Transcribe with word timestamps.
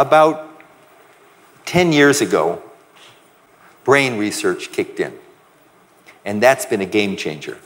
about 0.00 0.48
10 1.66 1.92
years 1.92 2.20
ago, 2.20 2.62
brain 3.84 4.18
research 4.18 4.72
kicked 4.72 4.98
in. 4.98 5.16
And 6.24 6.42
that's 6.42 6.66
been 6.66 6.80
a 6.80 6.86
game 6.86 7.16
changer. 7.16 7.58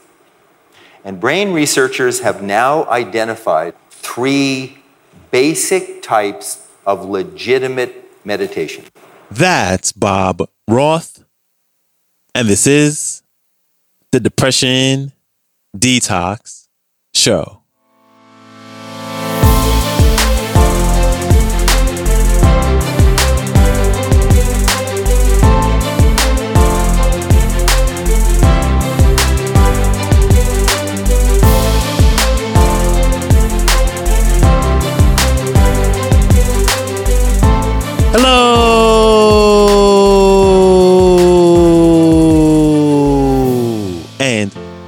And 1.05 1.21
brain 1.21 1.53
researchers 1.53 2.21
have 2.21 2.43
now 2.43 2.85
identified 2.87 3.75
three 3.91 4.79
basic 5.31 6.03
types 6.03 6.67
of 6.87 7.05
legitimate 7.05 8.11
meditation. 8.25 8.85
That's 9.31 9.93
Bob 9.93 10.49
Roth. 10.69 11.25
And 12.35 12.49
this 12.49 12.67
is 12.67 13.23
the 14.13 14.21
Depression 14.21 15.13
Detox 15.77 16.69
Show. 17.15 17.64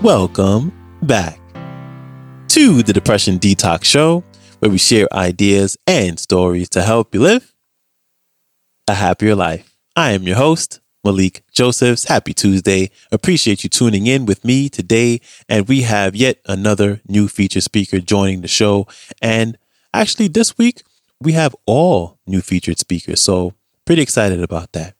Welcome 0.07 0.73
back 1.03 1.41
to 2.51 2.85
the 2.85 2.93
Depression 2.93 3.41
Detox 3.41 3.83
Show, 3.87 4.23
where 4.61 4.71
we 4.71 4.79
share 4.79 5.13
ideas 5.13 5.77
and 5.85 6.17
stories 6.21 6.69
to 6.69 6.83
help 6.83 7.13
you 7.13 7.23
live 7.23 7.53
a 8.87 8.95
happier 8.95 9.35
life. 9.35 9.77
I 9.97 10.13
am 10.13 10.23
your 10.23 10.37
host, 10.37 10.79
Malikee 11.05 11.41
Josephs. 11.51 12.05
Happy 12.05 12.33
Tuesday. 12.33 12.93
Appreciate 13.11 13.65
you 13.65 13.69
tuning 13.69 14.07
in 14.07 14.27
with 14.27 14.45
me 14.45 14.69
today. 14.69 15.21
And 15.49 15.67
we 15.67 15.83
have 15.83 16.15
yet 16.15 16.39
another 16.47 17.01
new 17.09 17.27
feature 17.27 17.61
speaker 17.61 17.99
joining 17.99 18.43
the 18.43 18.49
show. 18.49 18.87
And 19.21 19.59
actually, 19.93 20.29
this 20.29 20.57
week, 20.57 20.85
we 21.21 21.33
have 21.33 21.57
all 21.67 22.21
new 22.29 22.43
featured 22.43 22.79
speakers. 22.79 23.21
So, 23.23 23.55
pretty 23.85 24.03
excited 24.03 24.41
about 24.41 24.71
that. 24.71 24.95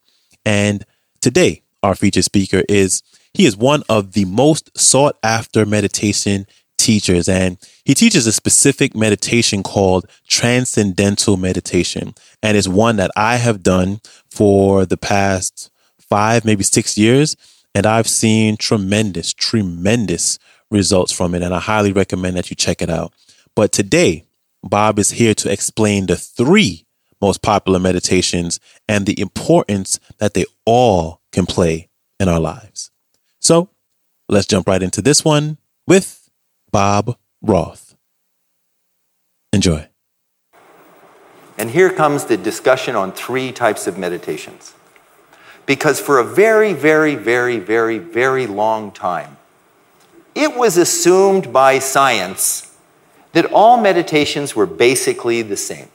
And 0.45 0.85
today, 1.21 1.63
our 1.81 1.95
featured 1.95 2.25
speaker 2.25 2.63
is 2.67 3.03
he 3.37 3.45
is 3.45 3.55
one 3.55 3.83
of 3.87 4.13
the 4.13 4.25
most 4.25 4.75
sought 4.75 5.15
after 5.21 5.63
meditation 5.63 6.47
teachers 6.75 7.29
and 7.29 7.57
he 7.85 7.93
teaches 7.93 8.25
a 8.25 8.31
specific 8.31 8.95
meditation 8.95 9.61
called 9.61 10.09
transcendental 10.27 11.37
meditation 11.37 12.15
and 12.41 12.57
it's 12.57 12.67
one 12.67 12.95
that 12.95 13.11
I 13.15 13.35
have 13.35 13.61
done 13.61 14.01
for 14.31 14.87
the 14.87 14.97
past 14.97 15.69
5 15.99 16.45
maybe 16.45 16.63
6 16.63 16.97
years 16.97 17.35
and 17.75 17.85
I've 17.85 18.07
seen 18.07 18.57
tremendous 18.57 19.33
tremendous 19.33 20.39
results 20.71 21.11
from 21.11 21.35
it 21.35 21.43
and 21.43 21.53
I 21.53 21.59
highly 21.59 21.91
recommend 21.91 22.37
that 22.37 22.49
you 22.49 22.55
check 22.55 22.81
it 22.81 22.89
out. 22.89 23.13
But 23.55 23.71
today 23.71 24.25
Bob 24.63 24.97
is 24.97 25.11
here 25.11 25.35
to 25.35 25.51
explain 25.51 26.07
the 26.07 26.15
three 26.15 26.87
most 27.21 27.43
popular 27.43 27.79
meditations 27.79 28.59
and 28.89 29.05
the 29.05 29.19
importance 29.19 29.99
that 30.17 30.33
they 30.33 30.45
all 30.65 31.21
can 31.31 31.45
play 31.45 31.89
in 32.19 32.29
our 32.29 32.39
lives. 32.39 32.89
Let's 34.29 34.45
jump 34.45 34.67
right 34.67 34.83
into 34.83 35.01
this 35.01 35.23
one 35.23 35.57
with 35.87 36.29
Bob 36.69 37.17
Roth. 37.41 37.95
Enjoy. 39.53 39.87
And 41.57 41.71
here 41.71 41.89
comes 41.89 42.25
the 42.25 42.35
discussion 42.35 42.95
on 42.95 43.13
three 43.13 43.53
types 43.53 43.87
of 43.87 43.97
meditations. 43.97 44.73
Because 45.65 45.99
for 45.99 46.19
a 46.19 46.23
very, 46.25 46.73
very, 46.73 47.15
very, 47.15 47.57
very, 47.57 47.99
very 47.99 48.47
long 48.47 48.91
time, 48.91 49.37
it 50.35 50.55
was 50.55 50.75
assumed 50.75 51.53
by 51.53 51.79
science 51.79 52.77
that 53.31 53.45
all 53.45 53.81
meditations 53.81 54.55
were 54.55 54.65
basically 54.65 55.41
the 55.41 55.57
same. 55.57 55.87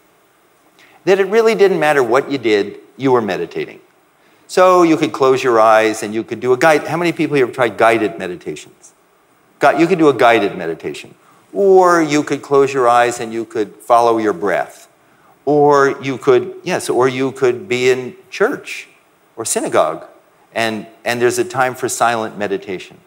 That 1.04 1.20
it 1.20 1.26
really 1.26 1.54
didn't 1.54 1.78
matter 1.78 2.02
what 2.02 2.30
you 2.30 2.38
did, 2.38 2.80
you 2.96 3.12
were 3.12 3.22
meditating. 3.22 3.80
So 4.46 4.82
you 4.82 4.96
could 4.96 5.12
close 5.12 5.42
your 5.42 5.60
eyes 5.60 6.02
and 6.02 6.12
you 6.12 6.24
could 6.24 6.40
do 6.40 6.52
a 6.52 6.58
guide. 6.58 6.86
How 6.86 6.96
many 6.96 7.12
people 7.12 7.36
here 7.36 7.46
have 7.46 7.54
tried 7.54 7.78
guided 7.78 8.18
meditations? 8.18 8.92
You 9.62 9.86
could 9.86 9.98
do 9.98 10.08
a 10.08 10.14
guided 10.14 10.56
meditation. 10.58 11.14
Or 11.52 12.02
you 12.02 12.22
could 12.22 12.42
close 12.42 12.72
your 12.72 12.88
eyes 12.88 13.20
and 13.20 13.32
you 13.32 13.44
could 13.44 13.76
follow 13.76 14.18
your 14.18 14.32
breath. 14.32 14.88
Or 15.44 16.00
you 16.02 16.18
could, 16.18 16.54
yes, 16.62 16.88
or 16.88 17.08
you 17.08 17.32
could 17.32 17.68
be 17.68 17.90
in 17.90 18.16
church 18.30 18.88
or 19.36 19.44
synagogue 19.44 20.06
and, 20.54 20.86
and 21.04 21.20
there's 21.20 21.38
a 21.38 21.44
time 21.44 21.74
for 21.74 21.88
silent 21.88 22.36
meditation. 22.36 22.98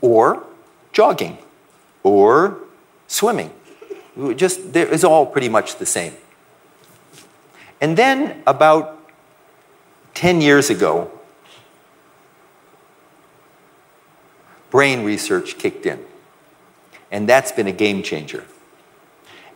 Or 0.00 0.44
jogging 0.92 1.38
or 2.02 2.58
swimming. 3.06 3.52
Just, 4.36 4.74
it's 4.74 5.04
all 5.04 5.26
pretty 5.26 5.48
much 5.48 5.76
the 5.76 5.86
same. 5.86 6.14
And 7.80 7.96
then 7.96 8.42
about 8.46 8.99
10 10.14 10.40
years 10.40 10.70
ago, 10.70 11.10
brain 14.70 15.04
research 15.04 15.58
kicked 15.58 15.86
in. 15.86 16.04
And 17.10 17.28
that's 17.28 17.52
been 17.52 17.66
a 17.66 17.72
game 17.72 18.02
changer. 18.02 18.44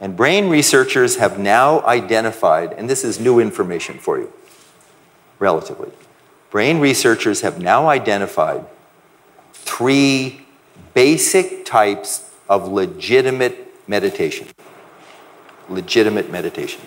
And 0.00 0.16
brain 0.16 0.48
researchers 0.48 1.16
have 1.16 1.38
now 1.38 1.80
identified, 1.82 2.72
and 2.72 2.90
this 2.90 3.04
is 3.04 3.20
new 3.20 3.38
information 3.38 3.98
for 3.98 4.18
you, 4.18 4.32
relatively. 5.38 5.90
Brain 6.50 6.80
researchers 6.80 7.40
have 7.40 7.60
now 7.60 7.88
identified 7.88 8.66
three 9.52 10.46
basic 10.94 11.64
types 11.64 12.30
of 12.48 12.68
legitimate 12.68 13.72
meditation. 13.88 14.48
Legitimate 15.68 16.30
meditation. 16.30 16.80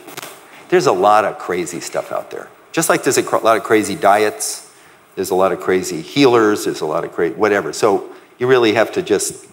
There's 0.69 0.85
a 0.85 0.91
lot 0.91 1.25
of 1.25 1.38
crazy 1.39 1.79
stuff 1.79 2.11
out 2.11 2.29
there. 2.29 2.49
Just 2.77 2.89
like 2.89 3.01
there's 3.01 3.17
a 3.17 3.38
lot 3.39 3.57
of 3.57 3.63
crazy 3.63 3.95
diets, 3.95 4.71
there's 5.15 5.31
a 5.31 5.35
lot 5.35 5.51
of 5.51 5.59
crazy 5.59 5.99
healers, 5.99 6.65
there's 6.65 6.81
a 6.81 6.85
lot 6.85 7.03
of 7.03 7.11
great 7.11 7.35
whatever. 7.35 7.73
So 7.73 8.13
you 8.38 8.45
really 8.45 8.75
have 8.75 8.91
to 8.91 9.01
just, 9.01 9.47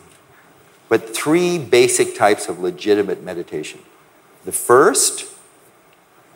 but 0.91 1.17
three 1.17 1.59
basic 1.59 2.19
types 2.19 2.51
of 2.51 2.59
legitimate 2.59 3.23
meditation. 3.23 3.81
The 4.45 4.53
first, 4.53 5.25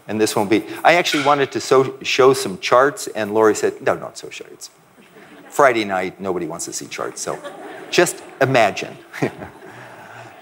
and 0.06 0.18
this 0.18 0.34
won't 0.34 0.48
be, 0.48 0.64
I 0.82 0.94
actually 0.94 1.24
wanted 1.24 1.52
to 1.52 1.60
so, 1.60 2.00
show 2.00 2.32
some 2.32 2.58
charts, 2.58 3.06
and 3.08 3.34
Lori 3.34 3.54
said, 3.54 3.82
no, 3.82 3.94
not 3.94 4.16
so 4.16 4.30
charts. 4.30 4.70
Friday 5.50 5.84
night, 5.84 6.18
nobody 6.18 6.46
wants 6.46 6.64
to 6.64 6.72
see 6.72 6.86
charts, 6.86 7.20
so 7.20 7.38
just 7.90 8.22
imagine. 8.40 8.96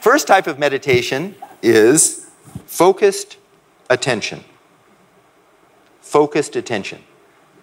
First 0.00 0.28
type 0.28 0.46
of 0.46 0.60
meditation 0.60 1.34
is 1.60 2.30
focused 2.66 3.36
attention. 3.90 4.44
Focused 6.06 6.54
attention. 6.54 7.02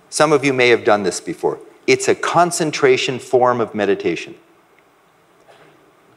Some 0.10 0.34
of 0.34 0.44
you 0.44 0.52
may 0.52 0.68
have 0.68 0.84
done 0.84 1.04
this 1.04 1.22
before. 1.22 1.60
It's 1.88 2.10
a 2.10 2.14
concentration 2.14 3.18
form 3.18 3.62
of 3.62 3.74
meditation. 3.74 4.36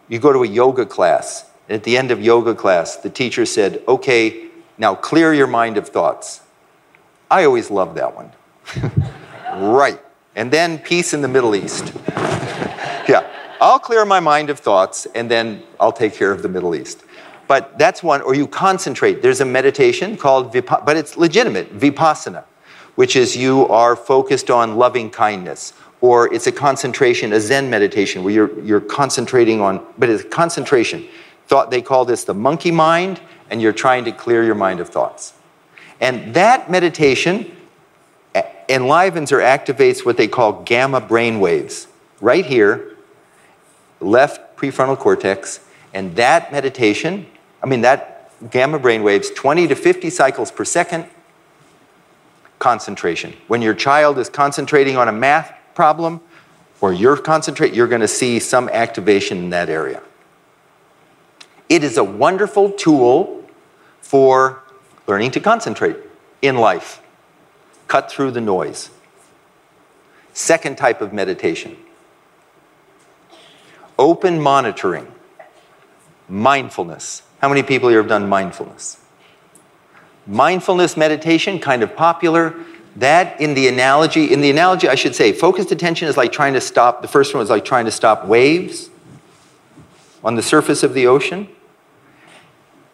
You 0.09 0.19
go 0.19 0.33
to 0.33 0.43
a 0.43 0.47
yoga 0.47 0.87
class, 0.87 1.49
and 1.69 1.77
at 1.77 1.85
the 1.85 1.97
end 1.97 2.11
of 2.11 2.21
yoga 2.21 2.53
class, 2.53 2.97
the 2.97 3.11
teacher 3.11 3.47
said, 3.47 3.81
Okay, 3.87 4.49
now 4.77 4.97
clear 4.97 5.33
your 5.33 5.47
mind 5.47 5.79
of 5.79 5.89
thoughts. 5.89 6.41
I 7.31 7.45
always 7.45 7.71
love 7.71 7.95
that 7.95 8.17
one. 8.17 8.33
right. 9.73 10.03
And 10.35 10.51
then 10.51 10.81
peace 10.81 11.15
in 11.15 11.23
the 11.23 11.29
Middle 11.29 11.55
East. 11.55 11.93
yeah. 13.09 13.31
I'll 13.61 13.79
clear 13.79 14.05
my 14.05 14.19
mind 14.19 14.51
of 14.51 14.59
thoughts 14.59 15.07
and 15.15 15.31
then 15.31 15.63
I'll 15.79 15.93
take 15.93 16.15
care 16.15 16.33
of 16.33 16.43
the 16.43 16.49
Middle 16.49 16.75
East. 16.75 17.05
But 17.49 17.79
that's 17.79 18.03
one, 18.03 18.23
or 18.23 18.35
you 18.35 18.47
concentrate. 18.47 19.23
There's 19.23 19.41
a 19.41 19.45
meditation 19.45 20.17
called, 20.17 20.53
Vip- 20.53 20.85
but 20.85 20.97
it's 20.97 21.17
legitimate, 21.17 21.79
Vipassana, 21.79 22.45
which 22.97 23.15
is 23.15 23.37
you 23.37 23.69
are 23.69 23.95
focused 23.95 24.51
on 24.51 24.77
loving 24.77 25.11
kindness. 25.11 25.73
Or 26.01 26.33
it's 26.33 26.47
a 26.47 26.53
concentration, 26.53 27.33
a 27.33 27.41
Zen 27.41 27.71
meditation, 27.71 28.23
where 28.23 28.33
you're, 28.33 28.61
you're 28.61 28.81
concentrating 28.81 29.61
on, 29.61 29.85
but 29.97 30.11
it's 30.11 30.25
concentration. 30.25 31.07
Thought 31.47 31.71
they 31.71 31.83
call 31.83 32.05
this 32.05 32.25
the 32.25 32.35
monkey 32.35 32.71
mind, 32.71 33.21
and 33.51 33.63
you're 33.63 33.73
trying 33.73 34.05
to 34.05 34.13
clear 34.13 34.45
your 34.45 34.55
mind 34.55 34.81
of 34.81 34.89
thoughts. 34.89 35.33
And 36.01 36.35
that 36.35 36.71
meditation 36.71 37.57
enlivens 38.69 39.33
or 39.33 39.39
activates 39.39 40.05
what 40.05 40.17
they 40.17 40.29
call 40.29 40.63
gamma 40.65 41.01
brain 41.01 41.41
waves 41.41 41.87
right 42.21 42.45
here 42.45 42.97
left 44.01 44.57
prefrontal 44.57 44.99
cortex, 44.99 45.61
and 45.95 46.17
that 46.17 46.53
meditation, 46.53 47.27
I 47.63 47.67
mean, 47.67 47.81
that 47.83 48.31
gamma 48.51 48.79
brain 48.79 49.03
waves, 49.03 49.31
20 49.31 49.69
to 49.69 49.75
50 49.75 50.11
cycles 50.11 50.51
per 50.51 50.65
second, 50.65 51.07
concentration. 52.59 53.35
When 53.49 53.63
your 53.63 53.75
child 53.75 54.19
is 54.19 54.29
concentrating 54.29 54.97
on 54.97 55.09
a 55.09 55.13
math 55.13 55.53
problem, 55.75 56.21
or 56.81 56.93
you're 56.93 57.17
concentrate, 57.17 57.75
you're 57.75 57.87
going 57.87 58.01
to 58.01 58.09
see 58.09 58.39
some 58.39 58.69
activation 58.69 59.39
in 59.39 59.51
that 59.51 59.69
area. 59.69 60.03
It 61.69 61.83
is 61.83 61.97
a 61.97 62.05
wonderful 62.05 62.71
tool 62.71 63.45
for 64.01 64.63
learning 65.07 65.33
to 65.33 65.41
concentrate 65.41 65.97
in 66.43 66.57
life, 66.57 67.03
cut 67.89 68.11
through 68.11 68.33
the 68.33 68.41
noise. 68.41 68.91
Second 70.33 70.77
type 70.77 71.01
of 71.01 71.13
meditation 71.13 71.77
open 73.99 74.39
monitoring, 74.39 75.11
mindfulness. 76.29 77.23
How 77.41 77.49
many 77.49 77.63
people 77.63 77.89
here 77.89 77.99
have 77.99 78.09
done 78.09 78.29
mindfulness? 78.29 79.01
Mindfulness 80.27 80.97
meditation, 80.97 81.59
kind 81.59 81.83
of 81.83 81.95
popular. 81.95 82.55
That 82.97 83.41
in 83.41 83.55
the 83.55 83.69
analogy, 83.69 84.33
in 84.33 84.41
the 84.41 84.51
analogy, 84.51 84.89
I 84.89 84.95
should 84.95 85.15
say, 85.15 85.33
focused 85.33 85.71
attention 85.71 86.09
is 86.09 86.17
like 86.17 86.33
trying 86.33 86.55
to 86.55 86.61
stop, 86.61 87.03
the 87.03 87.09
first 87.09 87.35
one 87.35 87.41
was 87.41 87.51
like 87.51 87.65
trying 87.65 87.85
to 87.85 87.91
stop 87.91 88.25
waves 88.25 88.89
on 90.25 90.35
the 90.35 90.43
surface 90.43 90.83
of 90.83 90.95
the 90.95 91.07
ocean. 91.07 91.49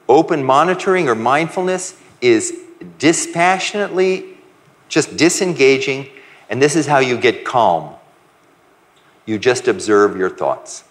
Open 0.08 0.44
monitoring 0.44 1.08
or 1.08 1.14
mindfulness 1.14 1.96
is 2.20 2.58
dispassionately 2.98 4.36
just 4.88 5.16
disengaging, 5.16 6.08
and 6.50 6.60
this 6.60 6.76
is 6.76 6.86
how 6.86 6.98
you 6.98 7.16
get 7.16 7.44
calm. 7.44 7.94
You 9.24 9.38
just 9.38 9.68
observe 9.68 10.16
your 10.18 10.28
thoughts, 10.28 10.84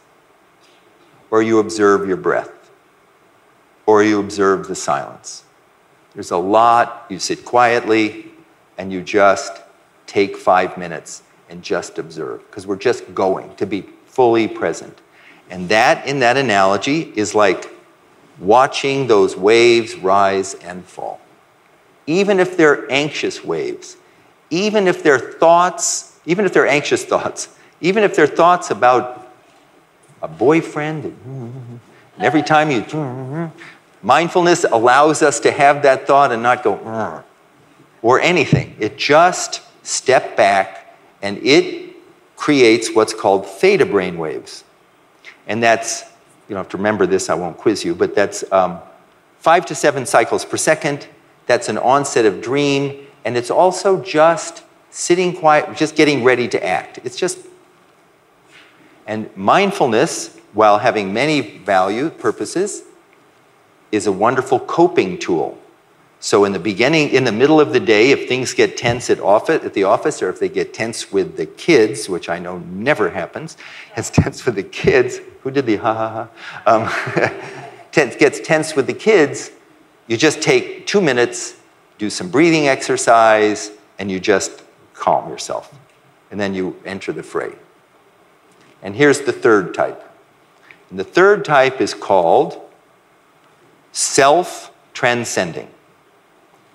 or 1.30 1.44
you 1.44 1.60
observe 1.60 2.08
your 2.08 2.18
breath, 2.18 2.61
or 3.86 4.04
you 4.04 4.20
observe 4.20 4.68
the 4.68 4.76
silence. 4.76 5.44
There's 6.14 6.32
a 6.32 6.38
lot, 6.38 7.06
you 7.10 7.20
sit 7.20 7.46
quietly, 7.46 8.32
and 8.78 8.92
you 8.92 9.02
just 9.02 9.62
take 10.08 10.36
five 10.36 10.78
minutes 10.78 11.24
and 11.50 11.64
just 11.64 12.00
observe, 12.00 12.46
because 12.48 12.66
we're 12.66 12.76
just 12.78 13.14
going 13.14 13.56
to 13.56 13.66
be 13.66 13.82
fully 14.06 14.48
present. 14.48 15.00
And 15.50 15.68
that, 15.70 16.08
in 16.08 16.20
that 16.20 16.38
analogy, 16.38 17.14
is 17.16 17.36
like 17.36 17.70
watching 18.40 19.08
those 19.08 19.36
waves 19.36 19.96
rise 19.96 20.54
and 20.56 20.84
fall. 20.86 21.20
Even 22.08 22.40
if 22.40 22.58
they're 22.58 22.92
anxious 22.92 23.44
waves, 23.44 23.98
even 24.50 24.88
if 24.88 25.04
they're 25.04 25.20
thoughts, 25.20 26.20
even 26.26 26.46
if 26.46 26.54
they're 26.54 26.68
anxious 26.68 27.06
thoughts, 27.14 27.50
even 27.80 28.04
if 28.04 28.16
they're 28.16 28.28
thoughts 28.28 28.72
about 28.72 29.34
a 30.22 30.28
boyfriend, 30.28 31.80
and 32.22 32.28
every 32.28 32.44
time 32.44 32.70
you, 32.70 33.52
mindfulness 34.04 34.64
allows 34.64 35.24
us 35.24 35.40
to 35.40 35.50
have 35.50 35.82
that 35.82 36.06
thought 36.06 36.32
and 36.32 36.44
not 36.44 36.62
go, 36.62 37.24
or 38.04 38.20
anything. 38.20 38.76
It 38.78 38.96
just 38.96 39.62
step 39.82 40.38
back 40.38 40.96
and 41.24 41.40
it 41.40 41.96
creates 42.36 42.94
what's 42.94 43.12
called 43.12 43.48
theta 43.48 43.88
brain 43.88 44.20
waves. 44.20 44.64
And 45.48 45.64
that's, 45.64 46.04
you 46.48 46.54
don't 46.54 46.58
have 46.58 46.70
to 46.70 46.78
remember 46.78 47.08
this, 47.08 47.28
I 47.28 47.34
won't 47.34 47.58
quiz 47.58 47.84
you, 47.84 47.96
but 47.96 48.14
that's 48.14 48.44
um, 48.52 48.80
five 49.40 49.66
to 49.66 49.74
seven 49.74 50.06
cycles 50.06 50.46
per 50.46 50.58
second. 50.58 51.08
That's 51.48 51.70
an 51.70 51.80
onset 51.80 52.28
of 52.28 52.40
dream. 52.40 53.08
And 53.26 53.36
it's 53.36 53.50
also 53.50 54.00
just 54.00 54.62
sitting 54.92 55.36
quiet, 55.36 55.76
just 55.76 55.96
getting 55.96 56.24
ready 56.24 56.48
to 56.50 56.64
act. 56.64 57.00
It's 57.04 57.18
just, 57.18 57.40
and 59.08 59.36
mindfulness, 59.36 60.38
while 60.54 60.80
having 60.80 61.14
many 61.14 61.42
value 61.42 62.10
purposes, 62.10 62.84
is 63.92 64.08
a 64.08 64.12
wonderful 64.12 64.60
coping 64.60 65.18
tool. 65.18 65.58
So 66.20 66.46
in 66.46 66.52
the 66.52 66.60
beginning, 66.60 67.10
in 67.10 67.24
the 67.24 67.32
middle 67.32 67.60
of 67.60 67.74
the 67.74 67.80
day, 67.80 68.12
if 68.12 68.28
things 68.28 68.54
get 68.54 68.78
tense 68.78 69.10
at, 69.10 69.20
office, 69.20 69.66
at 69.66 69.74
the 69.74 69.86
office, 69.86 70.22
or 70.22 70.30
if 70.30 70.40
they 70.40 70.50
get 70.50 70.72
tense 70.72 71.12
with 71.12 71.36
the 71.36 71.48
kids, 71.48 72.08
which 72.08 72.30
I 72.30 72.38
know 72.38 72.60
never 72.60 73.10
happens, 73.10 73.58
it's 73.98 74.12
tense 74.12 74.46
with 74.46 74.56
the 74.56 74.64
kids. 74.64 75.20
Who 75.42 75.50
did 75.50 75.66
the 75.66 75.78
ha 75.78 75.94
ha 75.94 76.30
ha? 76.66 76.72
Um, 76.72 77.34
tense, 77.92 78.16
gets 78.16 78.40
tense 78.40 78.76
with 78.76 78.86
the 78.86 78.94
kids. 78.94 79.52
You 80.08 80.16
just 80.16 80.42
take 80.42 80.86
two 80.86 81.02
minutes, 81.02 81.56
do 81.98 82.10
some 82.10 82.30
breathing 82.30 82.68
exercise, 82.68 83.72
and 83.98 84.12
you 84.12 84.20
just 84.20 84.64
calm 84.94 85.28
yourself. 85.30 85.74
And 86.30 86.40
then 86.40 86.54
you 86.54 86.80
enter 86.86 87.12
the 87.12 87.24
fray. 87.24 87.54
And 88.84 88.96
here's 88.96 89.22
the 89.22 89.34
third 89.34 89.74
type. 89.74 90.11
And 90.92 91.00
the 91.00 91.04
third 91.04 91.44
type 91.44 91.82
is 91.82 91.94
called 91.96 92.62
self 93.94 94.72
transcending. 94.94 95.70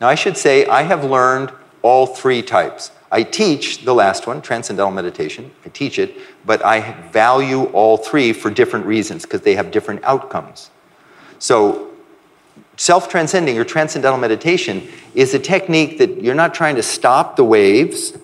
Now, 0.00 0.08
I 0.08 0.14
should 0.14 0.36
say 0.36 0.66
I 0.66 0.82
have 0.82 1.04
learned 1.04 1.52
all 1.82 2.06
three 2.06 2.42
types. 2.42 2.90
I 3.12 3.22
teach 3.22 3.84
the 3.84 3.94
last 3.94 4.26
one, 4.26 4.42
Transcendental 4.42 4.90
Meditation. 4.90 5.52
I 5.64 5.68
teach 5.68 5.98
it, 5.98 6.16
but 6.44 6.64
I 6.64 6.92
value 7.12 7.64
all 7.66 7.96
three 7.96 8.32
for 8.32 8.50
different 8.50 8.84
reasons 8.84 9.22
because 9.22 9.42
they 9.42 9.54
have 9.54 9.70
different 9.70 10.02
outcomes. 10.02 10.70
So, 11.38 11.90
self 12.76 13.08
transcending 13.08 13.58
or 13.58 13.64
transcendental 13.64 14.18
meditation 14.18 14.88
is 15.14 15.34
a 15.34 15.38
technique 15.38 15.98
that 15.98 16.22
you're 16.22 16.34
not 16.34 16.54
trying 16.54 16.76
to 16.76 16.82
stop 16.82 17.36
the 17.36 17.44
waves 17.44 18.14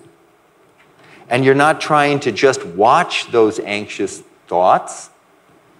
and 1.29 1.45
you're 1.45 1.55
not 1.55 1.79
trying 1.79 2.19
to 2.21 2.31
just 2.31 2.65
watch 2.65 3.31
those 3.31 3.59
anxious 3.59 4.21
thoughts 4.47 5.09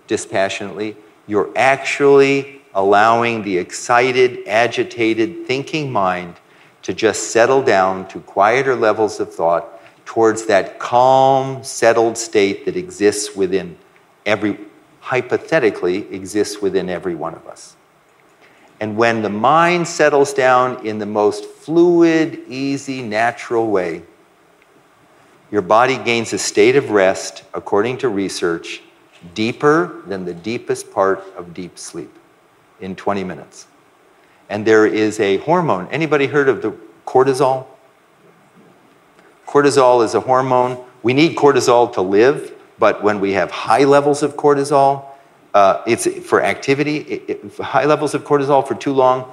dispassionately. 0.08 0.96
You're 1.28 1.50
actually 1.56 2.62
allowing 2.74 3.44
the 3.44 3.58
excited, 3.58 4.48
agitated, 4.48 5.46
thinking 5.46 5.92
mind 5.92 6.36
to 6.82 6.94
just 6.94 7.32
settle 7.32 7.62
down 7.62 8.08
to 8.10 8.20
quieter 8.22 8.76
levels 8.76 9.20
of 9.20 9.34
thought 9.34 9.80
towards 10.06 10.46
that 10.48 10.80
calm, 10.80 11.64
settled 11.64 12.18
state 12.18 12.66
that 12.66 12.76
exists 12.76 13.36
within 13.36 13.78
every, 14.26 14.60
hypothetically, 15.00 16.14
exists 16.14 16.62
within 16.62 16.90
every 16.90 17.16
one 17.16 17.34
of 17.34 17.48
us. 17.48 17.76
And 18.80 18.98
when 18.98 19.22
the 19.22 19.30
mind 19.30 19.88
settles 19.88 20.34
down 20.34 20.86
in 20.86 21.00
the 21.00 21.06
most 21.06 21.46
fluid, 21.46 22.42
easy, 22.50 23.02
natural 23.02 23.68
way, 23.68 24.04
your 25.52 25.62
body 25.62 25.98
gains 25.98 26.34
a 26.34 26.40
state 26.40 26.76
of 26.76 26.90
rest, 26.90 27.44
according 27.54 28.00
to 28.00 28.10
research, 28.10 28.82
deeper 29.34 30.02
than 30.08 30.26
the 30.26 30.34
deepest 30.34 30.92
part 30.92 31.24
of 31.36 31.54
deep 31.54 31.78
sleep 31.78 32.14
in 32.80 32.96
20 32.96 33.24
minutes. 33.24 33.68
And 34.50 34.66
there 34.66 34.86
is 34.86 35.20
a 35.20 35.38
hormone. 35.38 35.88
Anybody 35.88 36.28
heard 36.28 36.50
of 36.50 36.62
the 36.62 36.76
cortisol? 37.06 37.66
Cortisol 39.48 40.04
is 40.04 40.14
a 40.16 40.20
hormone. 40.20 40.84
We 41.02 41.14
need 41.14 41.38
cortisol 41.38 41.92
to 41.94 42.02
live, 42.02 42.54
but 42.80 43.04
when 43.04 43.20
we 43.20 43.32
have 43.34 43.52
high 43.52 43.84
levels 43.84 44.24
of 44.24 44.36
cortisol, 44.36 45.06
uh, 45.54 45.84
it's 45.86 46.08
for 46.26 46.44
activity, 46.44 46.98
it, 46.98 47.30
it, 47.30 47.58
high 47.58 47.86
levels 47.86 48.16
of 48.16 48.24
cortisol 48.24 48.68
for 48.68 48.74
too 48.74 48.94
long, 48.94 49.32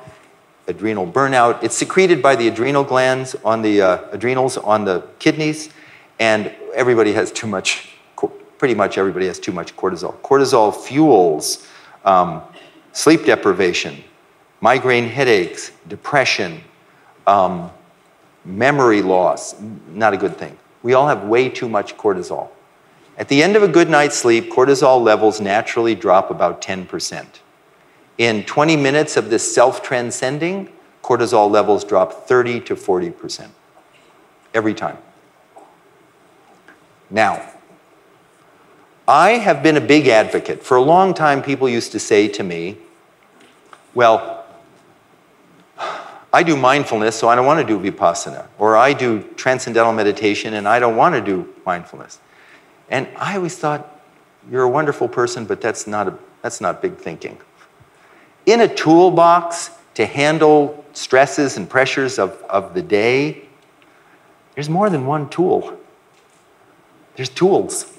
adrenal 0.66 1.06
burnout. 1.06 1.62
It's 1.62 1.74
secreted 1.74 2.22
by 2.22 2.36
the 2.36 2.48
adrenal 2.48 2.84
glands 2.84 3.34
on 3.44 3.62
the 3.62 3.80
uh, 3.80 4.08
adrenals 4.12 4.58
on 4.58 4.84
the 4.84 5.06
kidneys, 5.18 5.70
and 6.18 6.54
everybody 6.74 7.12
has 7.14 7.32
too 7.32 7.46
much. 7.46 7.89
Pretty 8.60 8.74
much 8.74 8.98
everybody 8.98 9.24
has 9.24 9.38
too 9.38 9.52
much 9.52 9.74
cortisol. 9.74 10.20
Cortisol 10.20 10.76
fuels 10.76 11.66
um, 12.04 12.42
sleep 12.92 13.24
deprivation, 13.24 14.04
migraine 14.60 15.06
headaches, 15.06 15.72
depression, 15.88 16.60
um, 17.26 17.70
memory 18.44 19.00
loss, 19.00 19.58
not 19.88 20.12
a 20.12 20.18
good 20.18 20.36
thing. 20.36 20.58
We 20.82 20.92
all 20.92 21.08
have 21.08 21.24
way 21.24 21.48
too 21.48 21.70
much 21.70 21.96
cortisol. 21.96 22.50
At 23.16 23.28
the 23.28 23.42
end 23.42 23.56
of 23.56 23.62
a 23.62 23.68
good 23.68 23.88
night's 23.88 24.18
sleep, 24.18 24.50
cortisol 24.50 25.02
levels 25.02 25.40
naturally 25.40 25.94
drop 25.94 26.30
about 26.30 26.60
10%. 26.60 27.26
In 28.18 28.44
20 28.44 28.76
minutes 28.76 29.16
of 29.16 29.30
this 29.30 29.54
self 29.54 29.82
transcending, 29.82 30.68
cortisol 31.02 31.50
levels 31.50 31.82
drop 31.82 32.28
30 32.28 32.60
to 32.60 32.76
40% 32.76 33.48
every 34.52 34.74
time. 34.74 34.98
Now, 37.08 37.49
I 39.10 39.38
have 39.38 39.60
been 39.60 39.76
a 39.76 39.80
big 39.80 40.06
advocate. 40.06 40.62
For 40.62 40.76
a 40.76 40.80
long 40.80 41.14
time, 41.14 41.42
people 41.42 41.68
used 41.68 41.90
to 41.90 41.98
say 41.98 42.28
to 42.28 42.44
me, 42.44 42.76
Well, 43.92 44.46
I 46.32 46.44
do 46.44 46.56
mindfulness, 46.56 47.16
so 47.16 47.28
I 47.28 47.34
don't 47.34 47.44
want 47.44 47.58
to 47.58 47.66
do 47.66 47.90
vipassana. 47.90 48.46
Or 48.56 48.76
I 48.76 48.92
do 48.92 49.22
transcendental 49.34 49.92
meditation, 49.92 50.54
and 50.54 50.68
I 50.68 50.78
don't 50.78 50.94
want 50.94 51.16
to 51.16 51.20
do 51.20 51.52
mindfulness. 51.66 52.20
And 52.88 53.08
I 53.16 53.34
always 53.34 53.58
thought, 53.58 54.00
You're 54.48 54.62
a 54.62 54.68
wonderful 54.68 55.08
person, 55.08 55.44
but 55.44 55.60
that's 55.60 55.88
not, 55.88 56.06
a, 56.06 56.16
that's 56.42 56.60
not 56.60 56.80
big 56.80 56.96
thinking. 56.96 57.36
In 58.46 58.60
a 58.60 58.72
toolbox 58.72 59.70
to 59.94 60.06
handle 60.06 60.84
stresses 60.92 61.56
and 61.56 61.68
pressures 61.68 62.20
of, 62.20 62.40
of 62.48 62.74
the 62.74 62.82
day, 62.82 63.42
there's 64.54 64.68
more 64.68 64.88
than 64.88 65.04
one 65.04 65.28
tool. 65.30 65.76
There's 67.16 67.28
tools. 67.28 67.96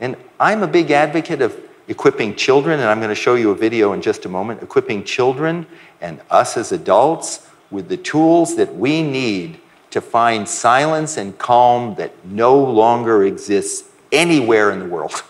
And 0.00 0.16
I'm 0.38 0.62
a 0.62 0.68
big 0.68 0.90
advocate 0.90 1.42
of 1.42 1.58
equipping 1.88 2.36
children, 2.36 2.80
and 2.80 2.88
I'm 2.88 2.98
going 2.98 3.08
to 3.08 3.14
show 3.14 3.34
you 3.34 3.50
a 3.50 3.54
video 3.54 3.92
in 3.92 4.02
just 4.02 4.24
a 4.24 4.28
moment, 4.28 4.62
equipping 4.62 5.04
children 5.04 5.66
and 6.00 6.20
us 6.30 6.56
as 6.56 6.70
adults 6.70 7.46
with 7.70 7.88
the 7.88 7.96
tools 7.96 8.56
that 8.56 8.74
we 8.76 9.02
need 9.02 9.58
to 9.90 10.00
find 10.00 10.46
silence 10.46 11.16
and 11.16 11.36
calm 11.38 11.94
that 11.96 12.12
no 12.24 12.62
longer 12.62 13.24
exists 13.24 13.88
anywhere 14.12 14.70
in 14.70 14.78
the 14.80 14.84
world. 14.84 15.22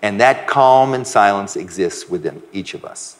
And 0.00 0.20
that 0.20 0.46
calm 0.46 0.94
and 0.94 1.06
silence 1.06 1.56
exists 1.56 2.08
within 2.08 2.42
each 2.52 2.74
of 2.74 2.84
us. 2.84 3.16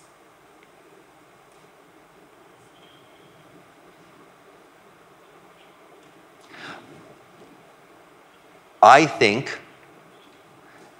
I 8.82 9.06
think 9.06 9.58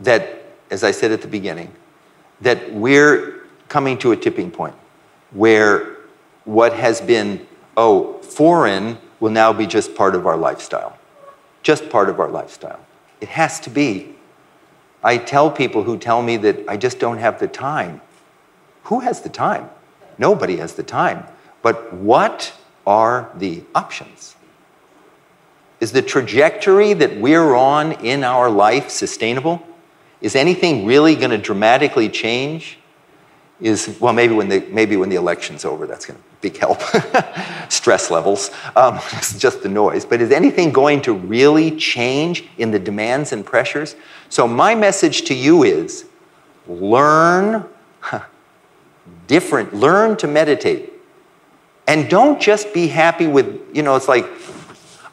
that, 0.00 0.44
as 0.70 0.84
I 0.84 0.90
said 0.90 1.12
at 1.12 1.22
the 1.22 1.28
beginning, 1.28 1.72
that 2.40 2.72
we're 2.72 3.42
coming 3.68 3.98
to 3.98 4.12
a 4.12 4.16
tipping 4.16 4.50
point 4.50 4.74
where 5.32 5.96
what 6.44 6.72
has 6.72 7.00
been, 7.00 7.46
oh, 7.76 8.14
foreign 8.22 8.98
will 9.20 9.30
now 9.30 9.52
be 9.52 9.66
just 9.66 9.94
part 9.94 10.14
of 10.14 10.26
our 10.26 10.36
lifestyle. 10.36 10.96
Just 11.62 11.90
part 11.90 12.08
of 12.08 12.20
our 12.20 12.28
lifestyle. 12.28 12.80
It 13.20 13.28
has 13.28 13.60
to 13.60 13.70
be. 13.70 14.14
I 15.02 15.18
tell 15.18 15.50
people 15.50 15.82
who 15.82 15.98
tell 15.98 16.22
me 16.22 16.36
that 16.38 16.68
I 16.68 16.76
just 16.76 16.98
don't 16.98 17.18
have 17.18 17.38
the 17.38 17.48
time. 17.48 18.00
Who 18.84 19.00
has 19.00 19.20
the 19.20 19.28
time? 19.28 19.68
Nobody 20.16 20.56
has 20.56 20.74
the 20.74 20.82
time. 20.82 21.24
But 21.62 21.92
what 21.92 22.52
are 22.86 23.30
the 23.36 23.62
options? 23.74 24.36
Is 25.80 25.92
the 25.92 26.02
trajectory 26.02 26.92
that 26.94 27.18
we're 27.18 27.54
on 27.54 27.92
in 27.92 28.24
our 28.24 28.50
life 28.50 28.90
sustainable? 28.90 29.62
Is 30.20 30.34
anything 30.34 30.86
really 30.86 31.14
going 31.14 31.30
to 31.30 31.38
dramatically 31.38 32.08
change? 32.08 32.78
Is 33.60 33.98
well, 34.00 34.12
maybe 34.12 34.34
when 34.34 34.48
the 34.48 34.60
maybe 34.70 34.96
when 34.96 35.08
the 35.08 35.16
election's 35.16 35.64
over, 35.64 35.86
that's 35.86 36.06
going 36.06 36.18
to 36.18 36.24
big 36.40 36.56
help. 36.56 36.80
Stress 37.68 38.10
levels, 38.10 38.50
um, 38.76 39.00
it's 39.14 39.36
just 39.36 39.62
the 39.62 39.68
noise. 39.68 40.04
But 40.04 40.20
is 40.20 40.30
anything 40.30 40.70
going 40.70 41.02
to 41.02 41.12
really 41.12 41.76
change 41.76 42.44
in 42.58 42.70
the 42.70 42.78
demands 42.78 43.32
and 43.32 43.44
pressures? 43.44 43.96
So 44.28 44.46
my 44.46 44.76
message 44.76 45.22
to 45.22 45.34
you 45.34 45.64
is, 45.64 46.04
learn 46.68 47.64
different. 49.28 49.72
Learn 49.74 50.16
to 50.16 50.26
meditate, 50.26 50.92
and 51.86 52.10
don't 52.10 52.40
just 52.40 52.74
be 52.74 52.88
happy 52.88 53.28
with 53.28 53.60
you 53.72 53.82
know. 53.82 53.94
It's 53.94 54.08
like 54.08 54.26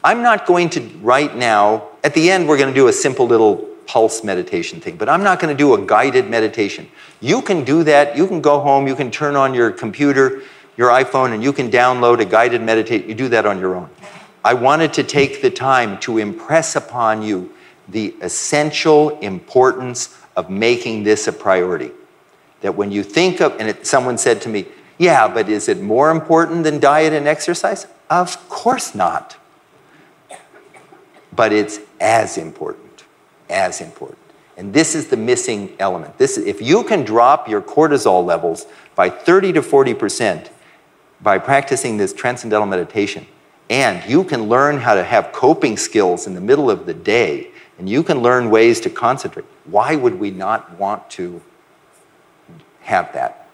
I'm 0.02 0.22
not 0.22 0.46
going 0.46 0.70
to 0.70 0.80
right 1.00 1.34
now. 1.36 1.88
At 2.02 2.14
the 2.14 2.30
end, 2.30 2.48
we're 2.48 2.58
going 2.58 2.72
to 2.72 2.74
do 2.74 2.88
a 2.88 2.92
simple 2.92 3.26
little 3.26 3.68
pulse 3.86 4.24
meditation 4.24 4.80
thing, 4.80 4.96
but 4.96 5.08
I'm 5.08 5.22
not 5.22 5.40
going 5.40 5.54
to 5.54 5.58
do 5.58 5.74
a 5.74 5.86
guided 5.86 6.28
meditation. 6.28 6.88
You 7.20 7.40
can 7.42 7.64
do 7.64 7.84
that. 7.84 8.16
You 8.16 8.26
can 8.26 8.40
go 8.40 8.60
home, 8.60 8.86
you 8.86 8.94
can 8.94 9.10
turn 9.10 9.36
on 9.36 9.54
your 9.54 9.70
computer, 9.70 10.42
your 10.76 10.90
iPhone, 10.90 11.32
and 11.32 11.42
you 11.42 11.52
can 11.52 11.70
download 11.70 12.20
a 12.20 12.24
guided 12.24 12.62
meditation. 12.62 13.08
You 13.08 13.14
do 13.14 13.28
that 13.28 13.46
on 13.46 13.58
your 13.58 13.74
own. 13.74 13.88
I 14.44 14.54
wanted 14.54 14.92
to 14.94 15.02
take 15.02 15.42
the 15.42 15.50
time 15.50 15.98
to 16.00 16.18
impress 16.18 16.76
upon 16.76 17.22
you 17.22 17.52
the 17.88 18.14
essential 18.20 19.18
importance 19.20 20.16
of 20.36 20.50
making 20.50 21.04
this 21.04 21.26
a 21.26 21.32
priority. 21.32 21.90
That 22.60 22.74
when 22.74 22.92
you 22.92 23.02
think 23.02 23.40
of, 23.40 23.58
and 23.58 23.68
it, 23.70 23.86
someone 23.86 24.18
said 24.18 24.42
to 24.42 24.48
me, 24.48 24.66
yeah, 24.98 25.28
but 25.28 25.48
is 25.48 25.68
it 25.68 25.80
more 25.80 26.10
important 26.10 26.64
than 26.64 26.80
diet 26.80 27.12
and 27.12 27.26
exercise? 27.26 27.86
Of 28.08 28.48
course 28.48 28.94
not. 28.94 29.36
But 31.32 31.52
it's 31.52 31.80
as 32.00 32.38
important 32.38 32.85
as 33.50 33.80
important. 33.80 34.18
And 34.56 34.72
this 34.72 34.94
is 34.94 35.08
the 35.08 35.16
missing 35.16 35.76
element. 35.78 36.16
This, 36.18 36.38
if 36.38 36.62
you 36.62 36.82
can 36.84 37.04
drop 37.04 37.48
your 37.48 37.60
cortisol 37.60 38.24
levels 38.24 38.66
by 38.94 39.10
30 39.10 39.52
to 39.54 39.60
40% 39.60 40.48
by 41.20 41.38
practicing 41.38 41.96
this 41.96 42.12
transcendental 42.12 42.66
meditation, 42.66 43.26
and 43.68 44.08
you 44.08 44.24
can 44.24 44.44
learn 44.44 44.78
how 44.78 44.94
to 44.94 45.04
have 45.04 45.32
coping 45.32 45.76
skills 45.76 46.26
in 46.26 46.34
the 46.34 46.40
middle 46.40 46.70
of 46.70 46.86
the 46.86 46.94
day, 46.94 47.50
and 47.78 47.88
you 47.88 48.02
can 48.02 48.20
learn 48.20 48.50
ways 48.50 48.80
to 48.80 48.90
concentrate, 48.90 49.44
why 49.64 49.96
would 49.96 50.18
we 50.18 50.30
not 50.30 50.78
want 50.78 51.10
to 51.10 51.42
have 52.80 53.12
that? 53.12 53.48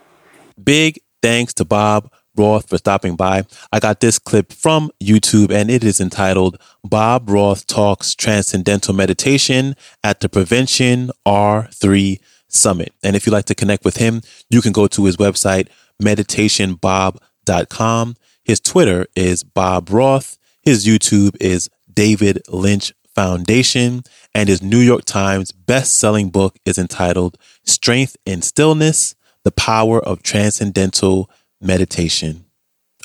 Big 0.63 1.01
thanks 1.21 1.53
to 1.55 1.65
Bob 1.65 2.11
Roth 2.35 2.69
for 2.69 2.77
stopping 2.77 3.15
by. 3.15 3.45
I 3.71 3.79
got 3.79 3.99
this 3.99 4.19
clip 4.19 4.51
from 4.51 4.91
YouTube 5.01 5.51
and 5.51 5.69
it 5.69 5.83
is 5.83 6.01
entitled 6.01 6.59
Bob 6.83 7.29
Roth 7.29 7.67
Talks 7.67 8.15
Transcendental 8.15 8.93
Meditation 8.93 9.75
at 10.03 10.19
the 10.19 10.29
Prevention 10.29 11.11
R3 11.27 12.19
Summit. 12.47 12.93
And 13.03 13.15
if 13.15 13.25
you'd 13.25 13.33
like 13.33 13.45
to 13.45 13.55
connect 13.55 13.85
with 13.85 13.97
him, 13.97 14.21
you 14.49 14.61
can 14.61 14.71
go 14.71 14.87
to 14.87 15.05
his 15.05 15.17
website, 15.17 15.67
meditationbob.com. 16.01 18.15
His 18.43 18.59
Twitter 18.59 19.07
is 19.15 19.43
Bob 19.43 19.89
Roth. 19.89 20.37
His 20.61 20.85
YouTube 20.85 21.35
is 21.39 21.69
David 21.91 22.41
Lynch 22.49 22.93
Foundation. 23.15 24.03
And 24.33 24.49
his 24.49 24.61
New 24.61 24.79
York 24.79 25.05
Times 25.05 25.51
best-selling 25.51 26.29
book 26.29 26.57
is 26.65 26.77
entitled 26.77 27.37
Strength 27.63 28.17
in 28.25 28.41
Stillness, 28.41 29.15
The 29.43 29.51
Power 29.51 29.99
of 29.99 30.23
Transcendental 30.23 31.29
meditation. 31.63 32.45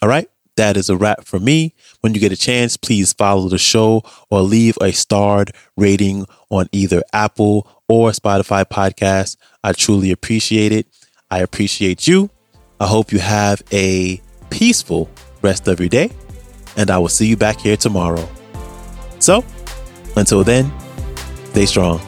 All 0.02 0.08
right. 0.08 0.28
That 0.56 0.76
is 0.76 0.90
a 0.90 0.96
wrap 0.96 1.24
for 1.24 1.38
me. 1.38 1.72
When 2.00 2.14
you 2.14 2.20
get 2.20 2.32
a 2.32 2.36
chance, 2.36 2.76
please 2.76 3.12
follow 3.12 3.48
the 3.48 3.58
show 3.58 4.02
or 4.28 4.40
leave 4.40 4.76
a 4.80 4.90
starred 4.90 5.52
rating 5.76 6.26
on 6.50 6.66
either 6.72 7.02
Apple 7.12 7.68
or 7.88 8.10
Spotify 8.10 8.64
podcast. 8.64 9.36
I 9.62 9.72
truly 9.72 10.10
appreciate 10.10 10.72
it. 10.72 10.88
I 11.30 11.40
appreciate 11.40 12.08
you. 12.08 12.30
I 12.80 12.88
hope 12.88 13.12
you 13.12 13.20
have 13.20 13.62
a 13.72 14.20
peaceful 14.50 15.08
rest 15.42 15.68
of 15.68 15.78
your 15.78 15.88
day, 15.88 16.10
and 16.76 16.90
I 16.90 16.98
will 16.98 17.08
see 17.08 17.26
you 17.26 17.36
back 17.36 17.60
here 17.60 17.76
tomorrow. 17.76 18.28
So, 19.20 19.44
until 20.16 20.42
then, 20.42 20.72
stay 21.52 21.66
strong. 21.66 22.00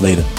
Later. 0.00 0.37